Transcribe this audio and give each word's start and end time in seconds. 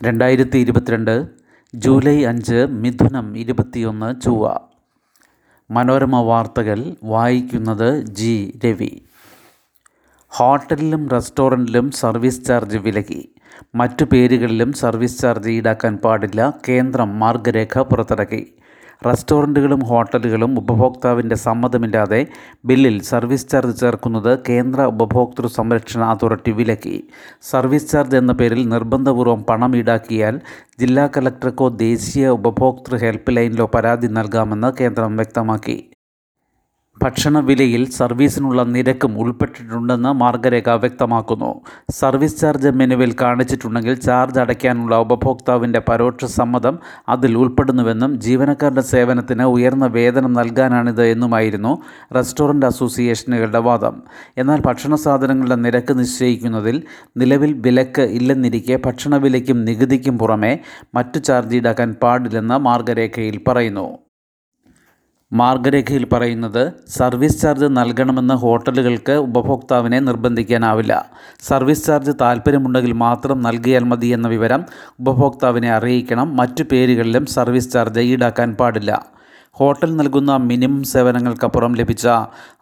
രണ്ടായിരത്തി 0.00 0.58
ഇരുപത്തിരണ്ട് 0.58 1.26
ജൂലൈ 1.74 2.24
അഞ്ച് 2.24 2.54
മിഥുനം 2.54 3.38
ഇരുപത്തിയൊന്ന് 3.38 4.20
ചൊവ്വ. 4.20 4.56
മനോരമ 5.70 6.20
വാർത്തകൾ 6.20 6.96
വായിക്കുന്നത് 7.04 8.02
ജി 8.02 8.60
രവി. 8.64 9.02
ഹോട്ടലിലും 10.28 11.08
റെസ്റ്റോറന്റിലും 11.08 11.90
സർവീസ് 11.90 12.44
ചാർജ് 12.44 12.78
വിലക്കി 12.78 13.34
മറ്റു 13.74 14.04
പേരുകളിലും 14.04 14.72
സർവീസ് 14.72 15.18
ചാർജ് 15.22 15.50
ഈടാക്കാൻ 15.50 15.96
പാടില്ല. 15.96 16.52
കേന്ദ്രം 16.68 17.18
മാർഗരേഖ 17.18 17.78
പുറത്തിറക്കി. 17.78 18.42
റെസ്റ്റോറന്റുകളും 19.06 19.80
ഹോട്ടലുകളും 19.84 20.58
ഉപഭോക്താവിന്റെ 20.58 21.36
സമ്മതമില്ലാതെ 21.36 22.26
ബില്ലിൽ 22.66 23.02
സർവീസ് 23.02 23.48
ചാർജ് 23.48 23.80
ചേർക്കുന്നത് 23.80 24.38
കേന്ദ്ര 24.48 24.82
ഉപഭോക്തൃ 24.82 25.46
സംരക്ഷണ 25.46 26.02
അതോറിറ്റി 26.04 26.50
വിലക്കി. 26.50 26.96
സർവീസ് 27.42 27.90
ചാർജ് 27.92 28.16
എന്ന 28.16 28.32
പേരിൽ 28.32 28.68
നിർബന്ധപൂർവം 28.68 29.44
പണം 29.50 29.76
ഈടാക്കിയാൽ 29.76 30.40
ജില്ലാ 30.78 31.06
കലക്ടർക്കോ 31.16 31.68
ദേശീയ 31.68 32.28
ഉപഭോക്തൃ 32.28 32.96
ഹെൽപ്പ് 32.96 33.36
ലൈനിലോ 33.36 33.66
പരാതി 33.66 34.06
നൽകാമെന്ന് 34.06 34.72
കേന്ദ്രം 34.80 35.16
വ്യക്തമാക്കി. 35.16 35.91
ഭക്ഷണവിലയിൽ 37.02 37.90
സർവീസിനുള്ള 37.90 38.62
നിരക്കും 38.62 39.18
ഉൾപ്പെട്ടിട്ടുണ്ടെന്ന് 39.18 40.12
മാർഗരേഖ 40.12 40.70
വ്യക്തമാക്കുന്നു. 40.70 41.60
സർവീസ് 41.90 42.40
ചാർജ് 42.40 42.68
മെനുവിൽ 42.68 43.16
കാണിച്ചിട്ടുണ്ടെങ്കിൽ 43.20 43.94
ചാർജ് 43.94 44.40
അടയ്ക്കാനുള്ള 44.40 44.96
ഉപഭോക്താവിന്റെ 44.96 45.82
പരോക്ഷ 45.88 46.24
സമ്മതം 46.24 46.78
അതിൽ 47.08 47.36
ഉൾപ്പെടുന്നുവെന്നും 47.36 48.20
ജീവനക്കാരുടെ 48.20 48.80
സേവനത്തിന് 48.80 49.42
ഉയർന്ന 49.42 49.86
വേതനം 49.86 50.32
നൽകാനാണിത് 50.32 51.06
എന്നുമായിരുന്നു 51.06 51.82
റെസ്റ്റോറന്റ് 52.14 52.66
അസോസിയേഷനുകളുടെ 52.66 53.58
വാദം. 53.58 54.02
എന്നാൽ 54.36 54.62
ഭക്ഷണ 54.66 54.94
സാധനങ്ങളുടെ 54.94 55.54
നിരക്ക് 55.54 55.98
നിശ്ചയിക്കുന്നതിൽ 55.98 56.82
നിലവിൽ 57.16 57.52
വിലക്ക് 57.52 58.02
ഇല്ലെന്നിരിക്കെ 58.02 58.78
ഭക്ഷണവിലയ്ക്കും 58.86 59.64
നികുതിക്കും 59.64 60.18
പുറമെ 60.18 60.58
മറ്റു 60.94 61.18
ചാർജ് 61.18 61.56
ഈടാക്കാൻ 61.56 61.94
പാടില്ലെന്ന് 62.02 62.58
മാർഗരേഖയിൽ 62.58 63.40
പറയുന്നു. 63.48 63.98
മാർഗരേഖയിൽ 65.32 66.04
പറയുന്നത് 66.04 66.72
സർവീസ് 66.88 67.42
ചാർജ് 67.42 67.64
നൽകണമെന്ന് 67.70 68.34
ഹോട്ടലുകൾക്ക് 68.34 69.12
ഉപഭോക്താവിനെ 69.12 69.98
നിർബന്ധിക്കാനാവില്ല. 69.98 71.10
സർവീസ് 71.40 71.86
ചാർജ് 71.86 72.12
താൽപ്പര്യമുണ്ടെങ്കിൽ 72.20 72.92
മാത്രം 72.92 73.42
നൽകിയാൽ 73.42 73.84
മതി 73.84 74.06
എന്ന 74.06 74.28
വിവരം 74.28 74.64
ഉപഭോക്താവിനെ 75.00 75.72
അറിയിക്കണം. 75.72 76.36
മറ്റു 76.36 76.64
പേരുകളിലും 76.72 77.26
സർവീസ് 77.26 77.72
ചാർജ് 77.72 78.00
ഈടാക്കാൻ 78.00 78.54
പാടില്ല. 78.54 79.06
ഹോട്ടൽ 79.54 79.96
നൽകുന്ന 79.96 80.36
മിനിമം 80.36 80.82
സേവനങ്ങൾക്കപ്പുറം 80.82 81.72
ലഭിച്ച 81.74 82.08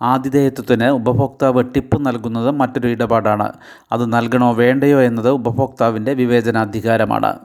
ആതിഥേയത്വത്തിന് 0.02 0.84
ഉപഭോക്താവ് 0.84 1.64
ടിപ്പ് 1.76 2.06
നൽകുന്നത് 2.06 2.50
മറ്റൊരു 2.50 2.88
ഇടപാടാണ്. 2.88 3.52
അത് 3.92 4.12
നൽകണോ 4.12 4.52
വേണ്ടയോ 4.52 5.00
എന്നത് 5.00 5.28
ഉപഭോക്താവിന്റെ 5.28 6.14
വിവേചനാധികാരമാണ്. 6.14 7.38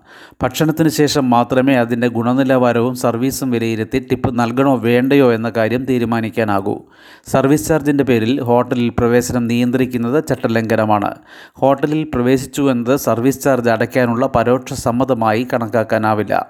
ഭക്ഷണത്തിന് 0.44 0.90
ശേഷം 0.90 1.30
മാത്രമേ 1.30 1.76
അതിന്റെ 1.76 2.08
ഗുണനിലവാരവും 2.08 2.96
സർവീസും 2.96 3.52
വിലയിരുത്തി 3.52 4.08
ടിപ്പ് 4.12 4.40
നൽകണോ 4.40 4.76
വേണ്ടയോ 4.78 5.34
എന്ന 5.34 5.50
കാര്യം 5.50 5.86
തീരുമാനിക്കാനാകൂ. 5.86 6.80
സർവീസ് 7.28 7.68
ചാർജിന്റെ 7.68 8.04
പേരിൽ 8.04 8.42
ഹോട്ടലിൽ 8.42 8.90
പ്രവേശനം 8.90 9.48
നിയന്ത്രിക്കുന്നത് 9.48 10.24
ചട്ടലംഘനമാണ്. 10.30 11.16
ഹോട്ടലിൽ 11.58 12.04
പ്രവേശിച്ചു 12.04 12.72
എന്നത് 12.72 12.96
സർവീസ് 12.96 13.44
ചാർജ് 13.44 13.70
അടയ്ക്കാനുള്ള 13.70 14.28
പരോക്ഷ 14.28 14.74
സമ്മതമായി 14.74 15.48
കണക്കാക്കാനാവില്ല. 15.54 16.48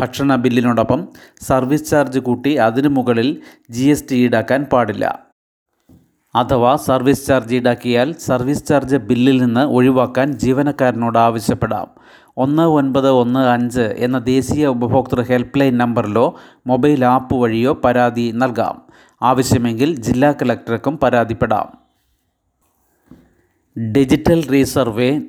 ഭക്ഷണ 0.00 0.34
ബില്ലിനോടൊപ്പം 0.34 1.08
സർവീസ് 1.40 1.90
ചാർജ് 1.90 2.18
കൂട്ടി 2.36 2.54
അതിനു 2.54 2.88
മുകളിൽ 2.88 3.40
ജി 3.70 3.84
എസ് 3.84 4.04
ടി 4.10 4.14
ഈടാക്കാൻ 4.14 4.64
പാടില്ല. 4.64 5.26
അഥവാ 6.34 6.76
സർവീസ് 6.76 7.26
ചാർജ് 7.26 7.54
ഈടാക്കിയാൽ 7.54 8.12
സർവീസ് 8.12 8.66
ചാർജ് 8.66 8.96
ബില്ലിൽ 8.96 9.42
നിന്ന് 9.42 9.60
ഒഴിവാക്കാൻ 9.60 10.32
ജീവനക്കാരനോട് 10.32 11.18
ആവശ്യപ്പെടാം. 11.18 11.86
ഒന്ന് 12.36 12.62
ഒൻപത് 12.62 13.10
ഒന്ന് 13.10 13.40
അഞ്ച് 13.40 13.80
എന്ന 13.80 14.18
ദേശീയ 14.18 14.66
ഉപഭോക്തൃ 14.66 15.22
ഹെൽപ്പ് 15.22 15.60
ലൈൻ 15.60 15.78
നമ്പറിലോ 15.78 16.40
മൊബൈൽ 16.66 17.04
ആപ്പ് 17.04 17.34
വഴിയോ 17.34 17.72
പരാതി 17.84 18.32
നൽകാം. 18.34 18.82
ആവശ്യമെങ്കിൽ 19.22 19.96
ജില്ലാ 20.00 20.32
കളക്ടർക്കും 20.32 20.98
പരാതിപ്പെടാം. 20.98 21.68
ഡിജിറ്റൽ 23.92 24.50
റീസർവേ 24.50 25.20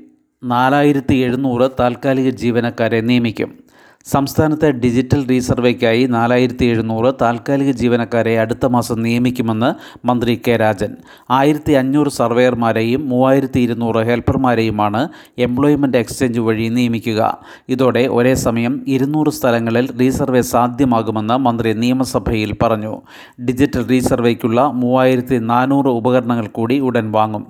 നാലായിരത്തി 0.43 1.15
എഴുന്നൂറ് 1.15 1.71
താൽക്കാലിക 1.79 2.29
ജീവനക്കാരെ 2.29 3.01
നിയമിക്കും. 3.01 3.66
സംസ്ഥാനത്തെ 4.11 4.71
ഡിജിറ്റൽ 4.71 5.29
റീസർവേക്കായി 5.29 6.05
നാലായിരത്തി 6.05 6.65
എഴുന്നൂറ് 6.65 7.13
താൽക്കാലിക 7.21 7.71
ജീവനക്കാരെ 7.71 8.39
അടുത്ത 8.39 8.65
മാസം 8.65 9.01
നിയമിക്കുമെന്ന് 9.01 9.69
മന്ത്രി 10.07 10.41
കെ 10.47 10.55
രാജൻ. 10.55 10.95
ആയിരത്തി 11.29 11.73
അഞ്ഞൂറ് 11.73 12.09
സർവേയർമാരെയും 12.09 13.09
മൂവായിരത്തി 13.09 13.59
ഇരുന്നൂറ് 13.59 14.05
ഹെൽപ്പർമാരെയുമാണ് 14.05 15.09
എംപ്ലോയ്മെന്റ് 15.37 15.97
എക്സ്ചേഞ്ച് 15.97 16.39
വഴി 16.39 16.67
നിയമിക്കുക. 16.67 17.39
ഇതോടെ 17.69 18.07
ഒരേ 18.07 18.33
സമയം 18.33 18.85
ഇരുന്നൂറ് 18.87 19.29
സ്ഥലങ്ങളിൽ 19.29 19.97
റീസർവേ 19.99 20.41
സാധ്യമാകുമെന്ന് 20.41 21.37
മന്ത്രി 21.37 21.73
നിയമസഭയിൽ 21.73 22.55
പറഞ്ഞു. 22.61 23.01
ഡിജിറ്റൽ 23.45 23.87
റീസർവേക്കുള്ള 23.87 24.61
മൂവായിരത്തി 24.61 25.37
നാനൂറ് 25.37 25.87
ഉപകരണങ്ങൾ 25.87 26.47
കൂടി 26.47 26.79
ഉടൻ 26.79 27.11
വാങ്ങും. 27.11 27.47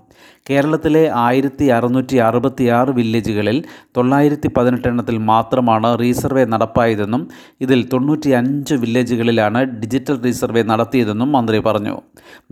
കേരളത്തിലെ 0.50 1.10
ആയിരത്തി 1.10 1.66
അറുന്നൂറ്റി 1.66 2.18
അറുപത്തി 2.18 2.66
ആറ് 2.68 2.90
വില്ലേജുകളിൽ 2.90 3.64
തൊള്ളായിരത്തി 3.98 4.50
പതിനെട്ട് 4.58 4.88
എണ്ണത്തിൽ 4.88 5.18
മാത്രമാണ് 5.18 6.00
റീസർവേ 6.00 6.46
നടപ്പായതെന്നും 6.46 7.28
ഇതിൽ 7.62 7.90
തൊണ്ണൂറ്റി 7.94 8.30
അഞ്ച് 8.30 8.76
വില്ലേജുകളിലാണ് 8.76 9.62
ഡിജിറ്റൽ 9.64 10.24
റീസർവേ 10.24 10.64
നടത്തിയതെന്നും 10.64 11.32
മന്ത്രി 11.32 11.60
പറഞ്ഞു. 11.60 11.96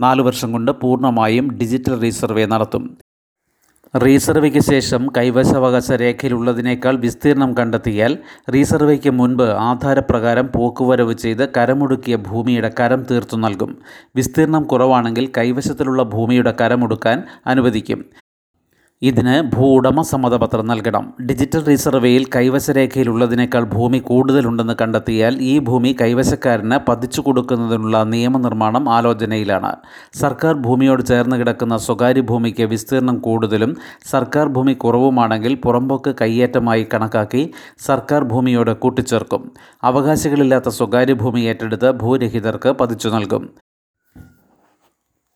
നാലു 0.00 0.22
വർഷം 0.22 0.52
കൊണ്ട് 0.52 0.72
പൂർണമായും 0.72 1.48
ഡിജിറ്റൽ 1.60 2.00
റീസർവേ 2.00 2.46
നടത്തും. 2.46 2.84
റീസർവേക്ക് 4.04 4.60
ശേഷം 4.60 5.08
കൈവശാവകാശ 5.16 5.92
രേഖയിലുള്ളതിനേക്കാൾ 5.92 6.96
വിസ്തീർണം 6.96 7.54
കണ്ടെത്തിയാൽ 7.54 8.18
റീസർവേക്ക് 8.54 9.10
മുൻപ് 9.10 9.42
ആധാരപ്രകാരം 9.42 10.48
പോക്കുവരവ് 10.54 11.14
ചെയ്ത് 11.14 11.48
കരമൊടുക്കിയ 11.56 12.16
ഭൂമിയുടെ 12.16 12.70
കരം 12.80 13.02
തീർത്തു 13.02 13.36
നൽകും. 13.36 13.78
വിസ്തീർണം 14.16 14.62
കുറവാണെങ്കിൽ 14.62 15.32
കൈവശത്തിലുള്ള 15.38 16.02
ഭൂമിയുടെ 16.02 16.54
കരമൊടുക്കാൻ 16.60 17.22
അനുവദിക്കും. 17.46 18.04
ഇതിന് 19.02 19.34
ഭൂവുടമ 19.54 20.02
സമ്മതപത്രം 20.10 20.66
നൽകണം. 20.66 21.04
ഡിജിറ്റൽ 21.28 21.62
റിസർവേയിൽ 21.66 22.24
കൈവശരേഖയിലുള്ളതിനേക്കാൾ 22.36 23.64
ഭൂമി 23.64 23.98
കൂടുതലുണ്ടെന്ന് 23.98 24.74
കണ്ടെത്തിയാൽ 24.82 25.34
ഈ 25.40 25.58
ഭൂമി 25.58 25.96
കൈവശക്കാരന് 26.00 26.78
പതിച്ചു 26.88 27.20
കൊടുക്കുന്നതിനുള്ള 27.20 28.04
നിയമനിർമ്മാണം 28.04 28.88
ആലോചനയിലാണ്. 28.88 29.72
സർക്കാർ 30.22 30.54
ഭൂമിയോട് 30.66 31.02
ചേർന്ന് 31.10 31.36
കിടക്കുന്ന 31.36 31.76
സ്വകാര്യ 31.76 32.20
ഭൂമിക്ക് 32.20 32.64
വിസ്തീർണം 32.64 33.18
കൂടുതലും 33.18 33.76
സർക്കാർ 34.14 34.48
ഭൂമി 34.48 34.74
കുറവുമാണെങ്കിൽ 34.74 35.54
പുറമ്പോക്ക് 35.66 36.14
കയ്യേറ്റമായി 36.22 36.86
കണക്കാക്കി 36.94 37.44
സർക്കാർ 37.88 38.24
ഭൂമിയോട് 38.24 38.70
കൂട്ടിച്ചേർക്കും. 38.70 39.44
അവകാശികളില്ലാത്ത 39.84 40.68
സ്വകാര്യ 40.68 41.14
ഭൂമി 41.14 41.40
ഏറ്റെടുത്ത് 41.40 41.90
ഭൂരഹിതർക്ക് 41.92 42.72
പതിച്ചു 42.82 43.08
നൽകും. 43.08 43.44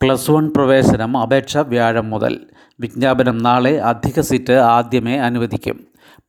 പ്ലസ് 0.02 0.30
വൺ 0.30 0.52
പ്രവേശനം 0.56 1.16
അപേക്ഷ 1.16 1.58
വ്യാഴം 1.58 2.10
മുതൽ. 2.10 2.40
വിജ്ഞാപനം 2.80 3.38
നാളെ 3.38 3.80
അധിക 3.80 4.20
സീറ്റ് 4.20 4.52
ആദ്യമേ 4.52 5.16
അനുവദിക്കും. 5.16 5.80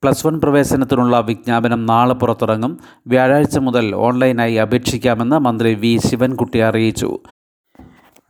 പ്ലസ് 0.03 0.27
വൺ 0.27 0.39
പ്രവേശനത്തിനുള്ള 0.39 1.19
വിജ്ഞാപനം 1.19 1.85
നാളെ 1.85 2.13
പുറത്തിറങ്ങും. 2.13 2.79
വ്യാഴാഴ്ച 3.07 3.57
മുതൽ 3.57 3.95
ഓൺലൈനായി 3.95 4.53
അപേക്ഷിക്കാമെന്ന് 4.53 5.39
മന്ത്രി 5.39 5.73
വി. 5.73 5.99
ശിവൻകുട്ടി 6.05 6.59
അറിയിച്ചു. 6.59 7.19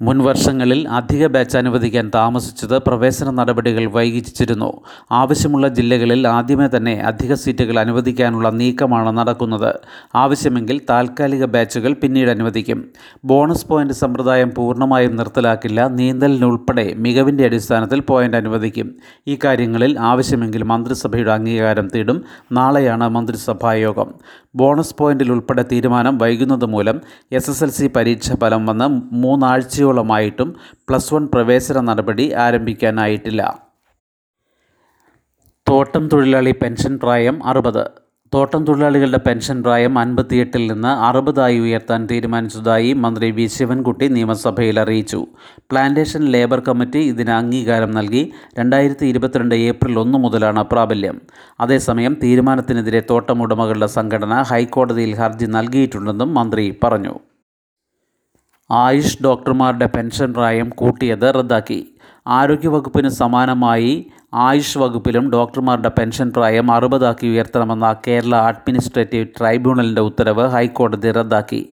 മുൻ 0.01 0.17
വർഷങ്ങളിൽ 0.17 0.87
അധിക 0.89 1.27
ബാച്ച് 1.27 1.57
അനുവദിക്കാൻ 1.57 2.11
താമസിച്ചത് 2.15 2.79
പ്രവേശന 2.79 3.29
നടപടികൾ 3.29 3.85
വൈകിച്ചിരുന്നു. 3.85 4.81
ആവശ്യമുള്ള 5.11 5.67
ജില്ലകളിൽ 5.67 6.27
ആദ്യമേ 6.27 6.69
തന്നെ 6.77 7.01
അധിക 7.01 7.33
സീറ്റുകൾ 7.33 7.79
അനുവദിക്കാനുള്ള 7.79 8.49
നീക്കമാണ് 8.49 9.17
നടക്കുന്നത്. 9.17 9.79
ആവശ്യമെങ്കിൽ 10.15 10.81
താൽക്കാലിക 10.89 11.45
ബാച്ചുകൾ 11.45 11.93
പിന്നീട് 11.93 12.29
അനുവദിക്കും. 12.29 12.85
ബോണസ് 13.25 13.67
പോയിന്റ് 13.67 13.93
സമ്പ്രദായം 13.93 14.51
പൂർണമായും 14.57 15.15
നിർത്തലാക്കില്ല. 15.15 15.87
നീന്തലിനുൾപ്പെടെ 15.87 16.93
മികവിന്റെ 16.97 17.45
അടിസ്ഥാനത്തിൽ 17.45 17.99
പോയിന്റ് 17.99 18.37
അനുവദിക്കും. 18.37 18.95
ഈ 19.27 19.39
കാര്യങ്ങളിൽ 19.43 19.99
ആവശ്യമെങ്കിൽ 19.99 20.63
മന്ത്രിസഭയുടെ 20.63 21.31
അംഗീകാരം 21.31 21.87
തേടും. 21.87 22.23
നാളെയാണ് 22.51 23.09
മന്ത്രിസഭായോഗം 23.09 24.13
ബോണസ് 24.55 24.95
പോയിന്റിൽ 24.99 25.31
ഉൾപ്പെടെ 25.31 25.65
തീരുമാനം 25.71 26.17
വൈകുന്നത് 26.17 26.65
മൂലം 26.65 27.01
എസ് 27.31 27.49
എസ് 27.49 27.63
എൽ 27.63 27.69
സി 27.69 27.87
പരീക്ഷ 27.87 28.31
ഫലം 28.33 28.65
വന്ന് 28.65 29.01
മൂന്നാഴ്ചയോളമായിട്ടും 29.91 30.55
പ്ലസ് 30.89 31.13
വൺ 31.13 31.27
പ്രവേശന 31.33 31.79
നടപടി 31.79 32.31
ആരംഭിക്കാനായിട്ടില്ല. 32.33 33.41
തോട്ടം 35.69 36.07
തൊഴിലാളി 36.07 36.51
പെൻഷൻ 36.61 36.99
പ്രായം 37.03 37.45
അറുപത്. 37.45 37.83
തോട്ടം 38.33 38.65
തൊഴിലാളികളുടെ 38.65 39.19
പെൻഷൻ 39.27 39.63
പ്രായം 39.63 39.99
അൻപത്തിയെട്ടിൽ 39.99 40.71
നിന്ന് 40.71 40.87
അറുപതായി 40.87 41.59
ഉയർത്താൻ 41.59 42.05
തീരുമാനിച്ചതായി 42.11 42.93
മന്ത്രി 42.93 43.31
വി. 43.31 43.47
ശിവൻകുട്ടി 43.47 44.07
നിയമസഭയിൽ 44.07 44.79
അറിയിച്ചു. 44.79 45.27
പ്ലാന്റേഷൻ 45.71 46.23
ലേബർ 46.25 46.59
കമ്മിറ്റി 46.59 46.99
ഇതിന് 46.99 47.29
അംഗീകാരം 47.29 47.91
നൽകി 47.91 48.31
രണ്ടായിരത്തി 48.59 49.05
ഇരുപത്തിരണ്ട് 49.05 49.55
ഏപ്രിൽ 49.55 49.99
ഒന്ന് 49.99 50.17
മുതലാണ് 50.17 50.63
പ്രാബല്യം. 50.63 51.21
അതേസമയം 51.59 52.13
തീരുമാനത്തിനെതിരെ 52.23 53.03
തോട്ടം 53.09 53.41
ഉടമകളുടെ 53.41 53.87
സംഘടന 53.87 54.41
ഹൈക്കോടതിയിൽ 54.41 55.15
ഹർജി 55.15 55.45
നൽകിയിട്ടുണ്ടെന്നും 55.45 56.33
മന്ത്രി 56.33 56.77
പറഞ്ഞു. 56.83 57.19
ആയുഷ് 58.71 59.23
ഡോക്ടർമാരുടെ 59.23 59.85
പെൻഷൻ 59.85 60.33
പ്രായം 60.33 60.69
കൂട്ടിയത് 60.69 61.33
റദ്ദാക്കി. 61.35 61.95
ആരോഗ്യവകുപ്പിന് 62.27 63.09
സമാനമായി 63.09 64.11
ആയുഷ് 64.33 64.77
വകുപ്പിലും 64.77 65.31
ഡോക്ടർമാരുടെ 65.31 65.89
പെൻഷൻ 65.89 66.31
പ്രായം 66.35 66.71
അറുപതാക്കി 66.71 67.27
ഉയർത്തണമെന്ന 67.27 67.95
കേരള 68.07 68.35
അഡ്മിനിസ്ട്രേറ്റീവ് 68.35 69.27
ട്രൈബ്യൂണലിന്റെ 69.39 70.01
ഉത്തരവ് 70.01 70.47
ഹൈക്കോടതി 70.47 71.11
റദ്ദാക്കി. 71.11 71.69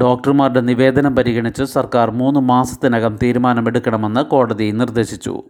ഡോക്ടർമാരുടെ 0.00 0.60
നിവേദനം 0.60 1.16
പരിഗണിച്ച് 1.16 1.64
സർക്കാർ 1.64 2.10
മൂന്ന് 2.10 2.40
മാസത്തിനകം 2.40 3.18
തീരുമാനമെടുക്കണമെന്ന് 3.22 4.20
കോടതി 4.20 4.70
നിർദ്ദേശിച്ചു. 4.70 5.42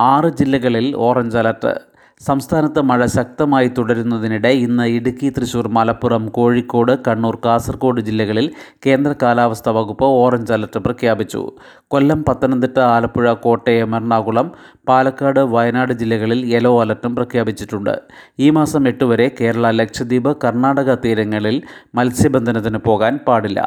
ആറ് 0.00 0.24
ജില്ലകളിൽ 0.24 0.96
ഓറഞ്ച് 0.96 1.38
അലർട്ട്. 1.38 1.93
സംസ്ഥാനത്ത് 2.20 2.80
മഴ 2.80 3.06
ശക്തമായി 3.06 3.68
തുടരുന്നതിനിടെ 3.68 4.48
ഇന്ന് 4.48 4.82
ഇടുക്കി 4.82 5.28
തൃശൂർ 5.28 5.68
മലപ്പുറം 5.68 6.28
കോഴിക്കോട് 6.28 6.92
കണ്ണൂർ 7.06 7.38
കാസർഗോഡ് 7.44 8.00
ജില്ലകളിൽ 8.00 8.46
കേന്ദ്ര 8.86 9.14
കാലാവസ്ഥാ 9.22 9.70
വകുപ്പ് 9.70 10.04
ഓറഞ്ച് 10.04 10.52
അലർട്ട് 10.52 10.78
പ്രഖ്യാപിച്ചു. 10.78 11.52
കൊല്ലം 11.88 12.24
പത്തനംതിട്ട 12.28 12.78
ആലപ്പുഴ 12.78 13.32
കോട്ടയം 13.32 13.96
എറണാകുളം 13.96 14.52
പാലക്കാട് 14.88 15.40
വയനാട് 15.40 15.92
ജില്ലകളിൽ 15.92 16.46
യെല്ലോ 16.54 16.80
അലർട്ടും 16.82 17.16
പ്രഖ്യാപിച്ചിട്ടുണ്ട്. 17.16 17.94
ഈ 18.40 18.50
മാസം 18.50 18.88
എട്ട് 18.88 19.04
വരെ 19.04 19.28
കേരള 19.40 19.70
ലക്ഷദ്വീപ് 19.70 20.32
കർണാടക 20.44 20.94
തീരങ്ങളിൽ 20.94 21.62
മത്സ്യബന്ധനത്തിന് 21.94 22.78
പോകാൻ 22.78 23.18
പാടില്ല. 23.28 23.60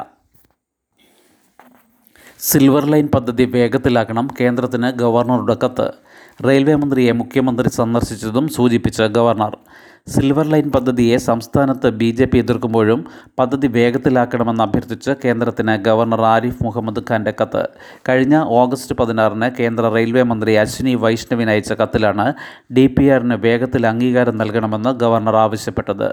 സിൽവർ 2.40 2.86
ലൈൻ 2.86 3.08
പദ്ധതി 3.14 3.46
വേഗത്തിലാക്കണം 3.46 4.28
കേന്ദ്രത്തിന് 4.40 4.92
ഗവർണറുടെ 4.92 5.58
കത്ത്. 5.64 5.88
റെയിൽവേ 6.40 6.76
മന്ത്രിയെ 6.76 7.12
മുഖ്യമന്ത്രി 7.12 7.70
സന്ദർശിച്ചതും 7.70 8.46
സൂചിപ്പിച്ച 8.48 9.02
ഗവർണർ 9.02 9.54
സിൽവർ 10.14 10.46
ലൈൻ 10.52 10.68
പദ്ധതിയെ 10.74 11.16
സംസ്ഥാനത്ത് 11.28 11.88
ബി 12.00 12.08
ജെ 12.18 12.26
പി 12.32 12.38
എതിർക്കുമ്പോഴും 12.42 13.00
പദ്ധതി 13.40 13.68
വേഗത്തിലാക്കണമെന്ന് 13.78 14.64
അഭ്യർത്ഥിച്ച് 14.66 15.12
കേന്ദ്രത്തിന് 15.24 15.74
ഗവർണർ 15.88 16.22
ആരിഫ് 16.34 16.64
മുഹമ്മദ് 16.66 17.02
ഖാന്റെ 17.10 17.34
കത്ത്. 17.40 17.64
കഴിഞ്ഞ 18.10 18.36
ഓഗസ്റ്റ് 18.60 18.96
പതിനാറിന് 19.00 19.48
കേന്ദ്ര 19.58 19.90
റെയിൽവേ 19.96 20.24
മന്ത്രി 20.30 20.54
അശ്വിനി 20.62 20.94
വൈഷ്ണവിന് 21.04 21.52
അയച്ച 21.54 21.74
കത്തിലാണ് 21.82 22.26
ഡി 22.78 22.86
പി 22.98 23.06
ആറിന് 23.16 23.38
വേഗത്തിൽ 23.48 23.88
അംഗീകാരം 23.92 24.38
നൽകണമെന്ന് 24.42 24.94
ഗവർണർ 25.04 25.38
ആവശ്യപ്പെട്ടത്. 25.46 26.08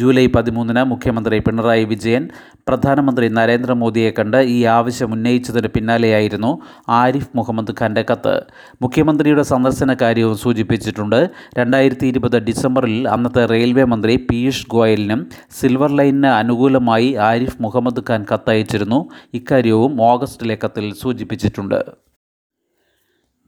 ജൂലൈ 0.00 0.26
പതിമൂന്നിന് 0.36 0.84
മുഖ്യമന്ത്രി 0.94 1.38
പിണറായി 1.48 1.86
വിജയൻ 1.92 2.26
പ്രധാനമന്ത്രി 2.70 3.28
നരേന്ദ്രമോദിയെ 3.38 4.10
കണ്ട് 4.18 4.40
ഈ 4.56 4.58
ആവശ്യം 4.78 5.10
ഉന്നയിച്ചതിന് 5.18 5.68
പിന്നാലെയായിരുന്നു 5.76 6.52
ആരിഫ് 7.00 7.32
മുഹമ്മദ് 7.40 7.76
ഖാന്റെ 7.80 8.04
കത്ത്. 8.10 8.34
മുഖ്യമന്ത്രിയുടെ 8.82 9.46
സന്ദർശന 9.52 9.96
കാര്യവും 10.04 10.36
സൂചിപ്പിച്ചിട്ടുണ്ട്. 10.44 11.20
രണ്ടായിരത്തി 11.60 12.06
ഇരുപത് 12.14 12.38
ഡിസംബറിൽ 12.50 13.00
അന്നത്തെ 13.14 13.35
റെയിൽവേ 13.44 13.84
മന്ത്രി 13.84 14.16
പീയൂഷ് 14.16 14.66
ഗോയലിനും 14.70 15.26
സിൽവർ 15.60 15.96
ലൈനിന് 15.96 16.26
അനുകൂലമായി 16.26 17.14
ആരിഫ് 17.14 17.62
മുഹമ്മദ് 17.62 18.02
ഖാൻ 18.10 18.26
കത്തയച്ചിരുന്നു. 18.32 19.08
ഇക്കാര്യവും 19.34 20.02
ഓഗസ്റ്റിലെ 20.02 20.58
കത്തിൽ 20.64 20.94
സൂചിപ്പിച്ചിട്ടുണ്ട്. 20.94 21.84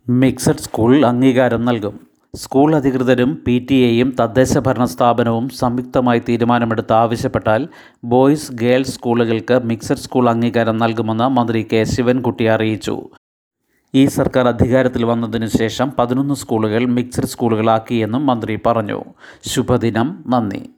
മിക്സഡ് 0.09 0.65
സ്കൂൾ 0.67 1.07
അംഗീകാരം 1.07 1.65
നൽകും. 1.65 2.09
സ്കൂൾ 2.37 2.77
അധികൃതരും 2.77 3.43
പി 3.47 3.67
ടി 3.71 3.75
എയും 3.75 4.17
തദ്ദേശ 4.21 4.59
ഭരണ 4.59 4.85
സ്ഥാപനവും 4.85 5.49
സംയുക്തമായി 5.49 6.23
തീരുമാനമെടുത്ത് 6.29 6.93
ആവശ്യപ്പെട്ടാൽ 6.93 7.69
ബോയ്സ് 8.05 8.53
ഗേൾസ് 8.53 8.91
സ്കൂളുകൾക്ക് 8.91 9.61
മിക്സഡ് 9.65 9.97
സ്കൂൾ 9.97 10.31
അംഗീകാരം 10.31 10.79
നൽകുമെന്ന് 10.79 11.29
മന്ത്രി 11.29 11.67
കെ 11.73 11.85
ശിവൻകുട്ടി 11.85 12.45
അറിയിച്ചു. 12.45 13.09
ഈ 13.95 14.07
സർക്കാർ 14.07 14.49
അധികാരത്തിൽ 14.49 15.05
വന്നതിനു 15.05 15.47
ശേഷം 15.47 15.93
പതിനൊന്ന് 15.99 16.35
സ്കൂളുകൾ 16.35 16.85
മിക്സഡ് 16.85 17.25
സ്കൂളുകളാക്കിയെന്നും 17.25 18.27
മന്ത്രി 18.27 18.59
പറഞ്ഞു. 18.67 19.05
ശുഭദിനം. 19.47 20.25
നന്ദി. 20.27 20.71